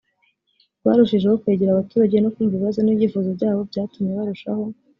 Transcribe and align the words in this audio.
rwarushijeho 0.79 1.39
kwegera 1.41 1.69
abaturage 1.73 2.15
no 2.19 2.31
kumva 2.33 2.53
ibibazo 2.55 2.79
n 2.81 2.89
ibyifuzo 2.93 3.29
byabo 3.37 3.61
byatumye 3.69 4.11
barushaho 4.17 4.63